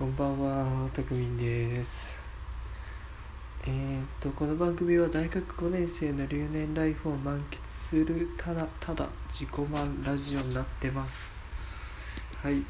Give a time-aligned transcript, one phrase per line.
[0.00, 2.18] こんばんは、たくみんです。
[3.66, 11.30] えー、っと、この番組は大学5年生の留年ライフを満喫するただただ自己満ラジオになってます。
[12.42, 12.64] はい。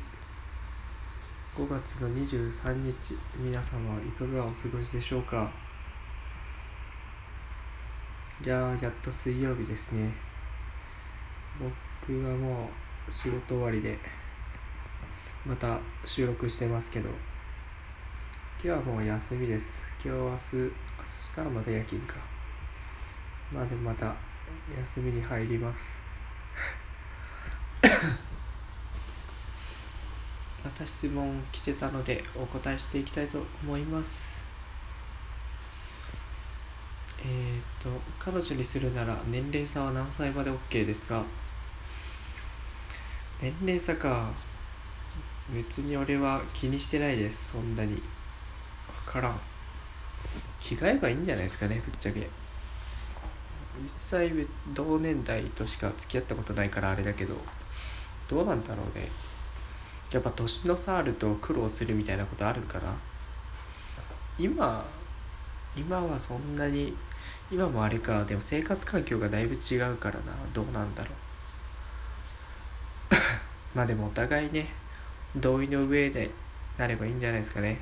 [1.56, 5.48] 5月の23日、皆様いかがお過ごしでしょうか？
[8.44, 10.12] いやー、やっと水曜日ですね。
[12.00, 12.68] 僕はも
[13.08, 13.96] う仕事終わりで、
[15.46, 17.08] また収録してますけど。
[18.62, 19.84] 今日はもう休みです。
[20.04, 20.70] 今日明日明
[21.34, 22.16] 日はまた夜勤か。
[23.50, 24.14] まあでもまた
[24.78, 25.96] 休みに入ります。
[30.62, 34.44] また質問来てたのでお答えしていきたいと思います。
[37.24, 37.88] えー、っと
[38.18, 41.24] 彼女にするなら年齢差は何歳まで OK ですか？
[43.40, 44.30] 年齢差か
[45.54, 48.00] 別に俺は気にしてないですそんなに。
[49.06, 49.40] 分からん。
[50.60, 52.28] 着替えばいいんじゃないですかねぶっちゃけ。
[53.82, 54.30] 実際
[54.74, 57.34] 同年代としか付き合ったことないからあれだけど
[58.28, 59.08] どうなんだろうね。
[60.12, 62.94] やっぱ年の差あると苦労するみたいなことあるかな。
[64.38, 64.84] 今
[65.76, 66.94] 今はそんなに
[67.50, 68.24] 今もあれか。
[68.24, 70.32] でも生活環境がだいぶ違うからな。
[70.52, 71.14] どうなんだろう。
[73.74, 74.79] まあでもお互いね
[75.36, 76.30] 同意の上で
[76.76, 77.78] なればいいんじゃないですかね。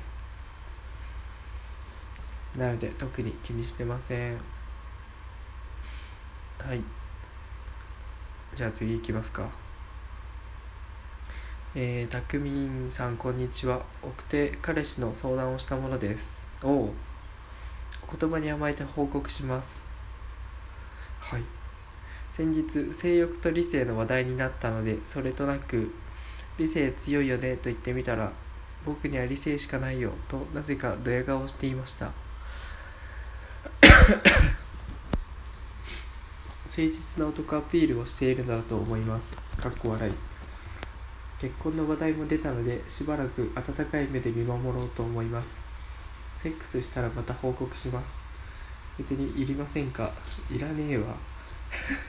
[2.57, 4.37] なので特に気にしてません。
[6.59, 6.81] はい。
[8.55, 9.47] じゃあ次行きますか。
[11.75, 13.81] えー、たくみんさんこんにちは。
[14.03, 16.41] 奥手彼氏の相談をしたものです。
[16.63, 16.93] おお
[18.19, 19.85] 言葉に甘えて報告します。
[21.19, 21.43] はい。
[22.31, 25.91] 先日性欲と理性の話題になったのでそれとなく
[26.59, 28.31] 理性強いよねと言ってみたら
[28.85, 32.07] 僕には理性しかないよとなぜかドヤ顔をしていました。
[36.67, 39.35] 誠実な男アピールをしているのだと思います。
[39.57, 40.13] かっこ笑い。
[41.39, 45.61] 結婚の話題も出たのでしばらく温かい目で見守ろうと思います。
[46.35, 48.21] セックスしたらまた報告します。
[48.97, 50.11] 別にいりませんか？
[50.51, 51.15] いらねえわ。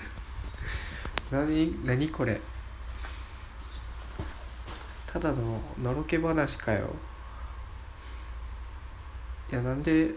[1.31, 2.41] 何何これ？
[5.13, 6.89] ただののろけ話かよ。
[9.51, 10.15] いやなんで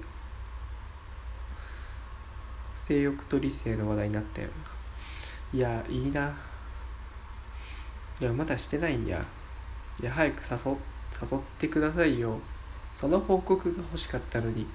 [2.76, 4.50] 性欲と理性の話題になったよ
[5.52, 6.32] いやいいな。
[8.22, 9.26] いやまだしてないんや。
[10.00, 10.78] いや早く誘
[11.32, 12.40] 誘ってくださいよ。
[12.94, 14.68] その報告が欲しかったのに。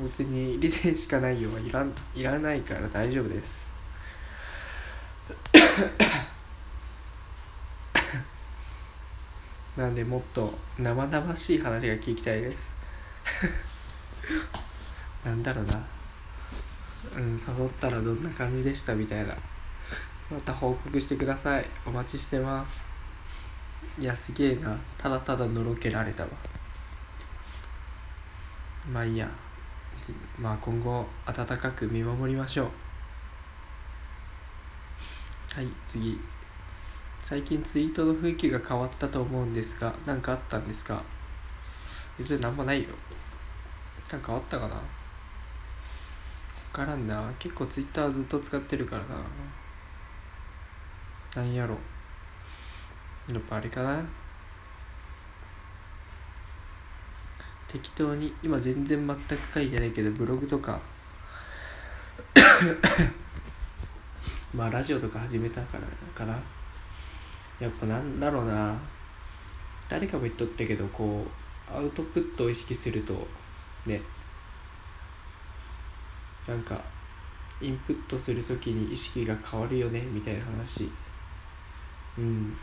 [0.00, 1.52] 別に理性しかないよ。
[1.52, 3.70] はいらんいらないから大丈夫です。
[9.76, 12.74] なんでもっと生々しい話が聞きたいです。
[15.24, 15.86] なんだろうな。
[17.16, 19.36] うん誘ったらどんな感じでしたみたいな。
[20.30, 21.66] また報告してください。
[21.84, 22.84] お待ちしてます。
[23.98, 24.76] いやすげえな。
[24.96, 26.30] ただただのろけられたわ。
[28.90, 29.28] まあいいや。
[30.38, 32.70] まあ今後温かく見守りましょう。
[35.54, 36.18] はい次。
[37.28, 41.02] 最近ツイートの雰囲気が変わったと思うんですが何かあったんですか？
[42.16, 42.90] 別に何もないよ。
[44.12, 44.76] なんか変わったかな？
[44.76, 44.80] 分
[46.72, 47.28] からんな。
[47.40, 49.16] 結構ツイッターずっと使ってるからな。
[51.42, 51.76] なんやろ。
[53.28, 54.00] やっぱあれかな？
[57.66, 60.80] 適当に今全然全く書いてないけどブログとか。
[64.54, 65.82] まあラジオとか始めたから
[66.14, 66.40] かな。
[67.58, 68.74] やっぱなんだろうな。
[69.88, 71.24] 誰かも言っとったけどこ
[71.70, 73.26] うアウトプットを意識すると
[73.86, 74.00] ね。
[76.46, 76.80] なんか
[77.60, 80.90] インプットする時に意識が変わるよねみたいな話。
[82.18, 82.56] うん。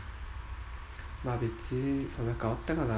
[1.24, 2.94] まあ別にそんな変わったかな。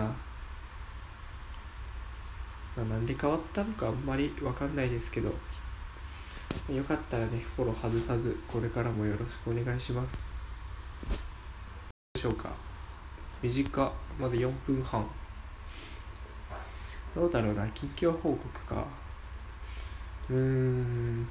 [2.77, 5.33] まあ、なんで変わったのかあんまり分かんないですけど。
[6.73, 10.36] よかったらねフォロー外さずこれからもよろしくお願いします。
[12.17, 12.49] でしょうか。
[13.43, 15.07] 短まだ4分半。
[17.15, 17.67] どうだろうな。
[17.69, 18.87] 近況報告か。
[20.31, 21.29] うーん。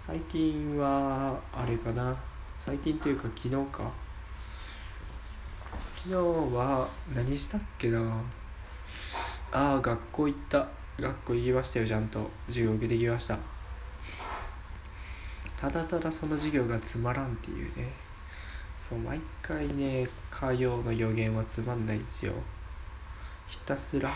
[0.00, 2.16] 最近はあれかな。
[2.60, 3.90] 最近というか昨日か。
[5.96, 8.00] 昨日は何したっけな。
[9.50, 10.68] ああ学校行った。
[11.00, 12.30] 学校行きましたよちゃんと。
[12.46, 13.36] 授業受けてきました。
[15.56, 18.01] ただただその授業がつまらんっていうね。
[18.82, 22.32] そう毎回ね火曜の予言はつまんないんですよ。
[23.46, 24.12] ひたすら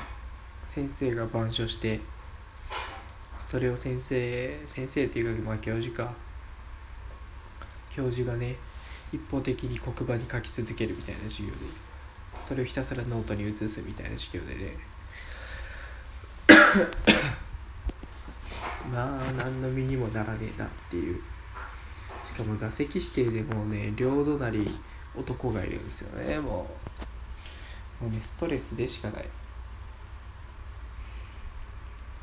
[0.67, 2.01] 先生が板書して
[3.41, 6.13] それを先生先生っていうかまあ教授か。
[7.89, 8.57] 教授がね
[9.13, 11.61] 一方的に黒板に書き続けるみたいな授業で
[12.41, 14.77] それをひたすらノートに移すみたいな授業でね。
[18.93, 21.23] まあ何の身にもならねえなっていう。
[22.27, 24.69] しかも座席指定でもうね両隣
[25.17, 26.67] 男がいるんですよねも
[28.01, 28.05] う。
[28.05, 29.29] もうねストレスでしかない。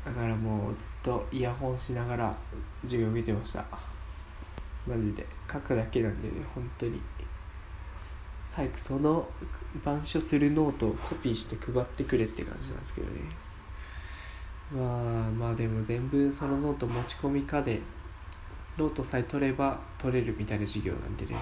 [0.04, 2.36] だからもうずっとイヤホンしながら
[2.82, 3.64] 授業受けてました。
[4.86, 5.26] マジで。
[5.50, 7.00] 書くだけなんでね本当に。
[8.52, 9.26] 早くその
[9.74, 13.20] 板書するノートをコピーして配ってくれって感じなんですけどね。
[14.70, 17.80] まあまあでも全部そのノート持ち込みかで
[18.76, 21.36] ノートさえ取れば取れるみたいな授業なんでね。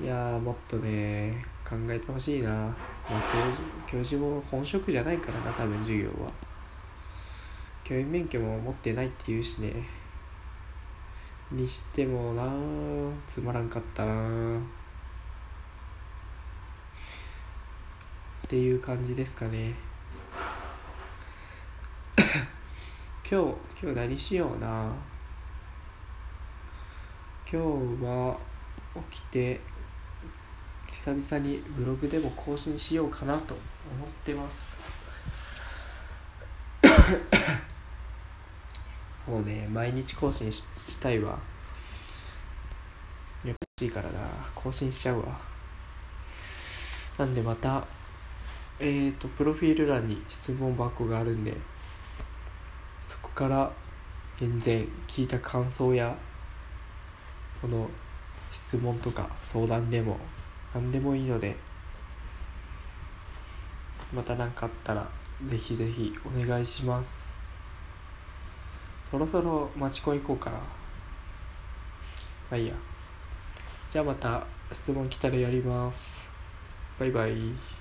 [0.00, 2.74] いやーもっとね考えてほしいな、ま
[3.10, 6.30] あ、教授教授も本職じゃないからな多分授業は。
[7.84, 9.72] 教員免許も持ってないっていうしね。
[11.50, 12.48] にしてもな
[13.26, 14.58] つまらんかったな
[18.46, 19.74] っていう感じですかね。
[23.28, 24.92] 今日今日何しような。
[27.52, 27.66] 今日
[28.02, 28.38] は
[29.10, 29.60] 起きて
[30.90, 34.74] 久々にブログでも更新しようかなと思ってます。
[39.26, 41.38] そうね毎日更新ししたいわ。
[43.44, 44.20] やっぱしいからな。
[44.54, 45.38] 更新しちゃうわ。
[47.18, 47.86] なんでまた
[48.80, 51.54] えーとプロフィール欄に質問箱があるんで
[53.06, 53.70] そこから
[54.38, 56.16] 全然聞いた感想や
[57.62, 57.88] その
[58.52, 60.18] 質問とか相談でも
[60.74, 61.56] 何でもいいので
[64.12, 65.08] また何かあったら
[65.48, 67.30] ぜひぜひお願いします。
[69.10, 70.56] そろそろ町子行こうかな。
[70.56, 70.62] ま
[72.52, 72.74] あいいや。
[73.90, 76.28] じゃあまた質問来たらやります。
[76.98, 77.71] バイバイ。